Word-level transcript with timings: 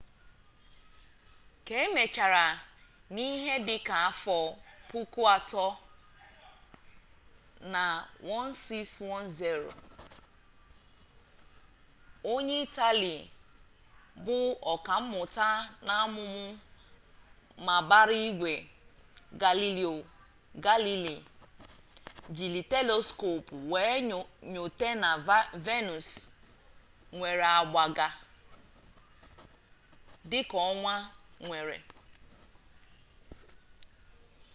ka 1.65 1.75
e 1.85 1.87
mechara 1.95 2.45
n'ihe 3.13 3.55
dịka 3.67 3.95
afọ 4.09 4.37
puku 4.89 5.21
atọ 5.35 5.65
na 7.73 7.83
1610 8.23 9.63
onye 12.33 12.55
itali 12.65 13.13
bụ 14.25 14.37
ọkammuta 14.73 15.47
n'amụmamụ 15.85 16.43
mabaraigwe 17.65 18.53
galileo 19.41 19.95
galilei 20.65 21.21
jiri 22.35 22.61
teleskopụ 22.71 23.53
wee 23.71 23.95
nyote 24.53 24.89
na 25.03 25.09
venus 25.65 26.07
nwere 27.15 27.45
agba 27.59 27.83
ga 27.97 28.07
dịka 30.29 30.57
ọnwa 30.71 30.95
nwere 31.45 31.77